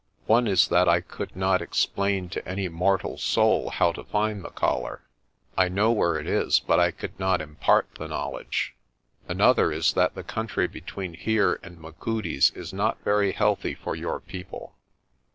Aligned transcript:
"One 0.25 0.47
is 0.47 0.67
that 0.69 0.89
I 0.89 0.99
could 1.01 1.35
not 1.35 1.61
explain 1.61 2.27
to 2.29 2.47
any 2.47 2.67
mortal 2.69 3.19
soul 3.19 3.69
how 3.69 3.91
to 3.91 4.03
find 4.03 4.43
the 4.43 4.49
collar. 4.49 5.03
I 5.55 5.69
know 5.69 5.91
where 5.91 6.15
it 6.17 6.25
is 6.25 6.59
but 6.59 6.79
I 6.79 6.89
could 6.89 7.19
not 7.19 7.39
impart 7.39 7.87
the 7.99 8.07
knowledge. 8.07 8.73
Another 9.27 9.71
is 9.71 9.93
that 9.93 10.15
the 10.15 10.23
country 10.23 10.65
between 10.65 11.13
here 11.13 11.59
and 11.61 11.77
Machudi's 11.79 12.49
is 12.55 12.73
not 12.73 12.99
very 13.03 13.31
healthy 13.33 13.75
for 13.75 13.95
your 13.95 14.19
people. 14.19 14.75